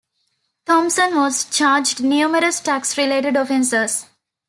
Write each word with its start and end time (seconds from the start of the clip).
Thompson 0.65 1.15
was 1.15 1.45
charged 1.45 2.01
numerous 2.03 2.59
tax-related 2.59 3.35
offenses. 3.35 4.07